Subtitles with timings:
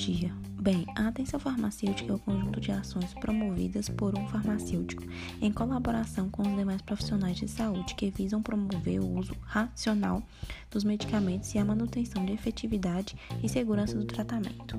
[0.00, 0.32] dia.
[0.58, 5.02] Bem, a atenção farmacêutica é o conjunto de ações promovidas por um farmacêutico
[5.42, 10.22] em colaboração com os demais profissionais de saúde que visam promover o uso racional
[10.70, 14.78] dos medicamentos e a manutenção de efetividade e segurança do tratamento.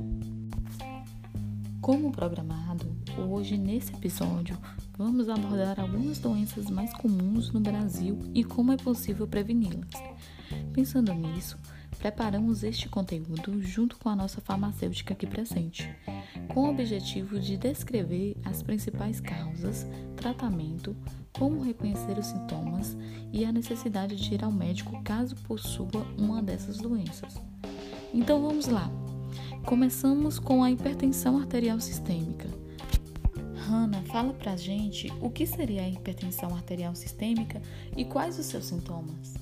[1.79, 4.57] Como programado, hoje nesse episódio
[4.97, 10.01] vamos abordar algumas doenças mais comuns no Brasil e como é possível preveni-las.
[10.73, 11.60] Pensando nisso,
[12.01, 15.87] preparamos este conteúdo junto com a nossa farmacêutica aqui presente,
[16.47, 20.96] com o objetivo de descrever as principais causas, tratamento,
[21.32, 22.97] como reconhecer os sintomas
[23.32, 27.39] e a necessidade de ir ao médico caso possua uma dessas doenças.
[28.11, 28.89] Então vamos lá.
[29.68, 32.49] Começamos com a hipertensão arterial sistêmica.
[33.55, 37.61] Hanna, fala pra gente o que seria a hipertensão arterial sistêmica
[37.95, 39.36] e quais os seus sintomas.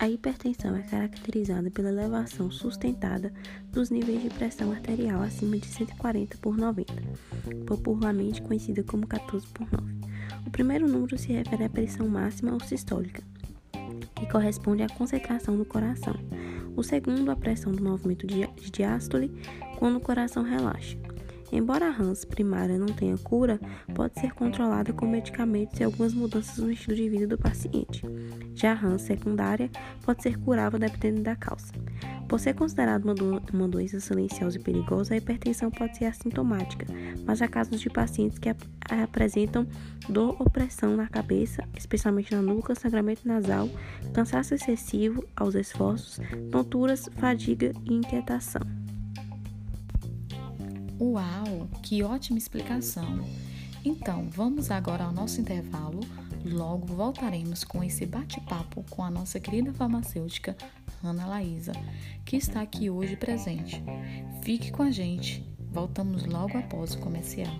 [0.00, 3.30] A hipertensão é caracterizada pela elevação sustentada
[3.70, 6.90] dos níveis de pressão arterial acima de 140 por 90,
[7.66, 9.94] popularmente conhecida como 14 por 9.
[10.46, 13.22] O primeiro número se refere à pressão máxima ou sistólica,
[14.14, 16.14] que corresponde à concentração do coração.
[16.74, 19.30] O segundo, à pressão do movimento de diástole,
[19.78, 20.96] quando o coração relaxa.
[21.52, 23.58] Embora a Hans primária não tenha cura,
[23.94, 28.02] pode ser controlada com medicamentos e algumas mudanças no estilo de vida do paciente.
[28.54, 29.70] Já a Hans secundária
[30.02, 31.72] pode ser curável dependendo da causa.
[32.28, 36.86] Por ser considerada uma, do uma doença silenciosa e perigosa, a hipertensão pode ser assintomática,
[37.24, 39.66] mas há casos de pacientes que ap apresentam
[40.08, 43.68] dor ou pressão na cabeça, especialmente na nuca, sangramento nasal,
[44.12, 48.79] cansaço excessivo aos esforços, tonturas, fadiga e inquietação.
[51.00, 53.24] Uau, que ótima explicação!
[53.82, 56.00] Então, vamos agora ao nosso intervalo.
[56.44, 60.54] Logo voltaremos com esse bate-papo com a nossa querida farmacêutica
[61.02, 61.72] Ana Laísa,
[62.24, 63.82] que está aqui hoje presente.
[64.42, 65.42] Fique com a gente.
[65.72, 67.54] Voltamos logo após o comercial.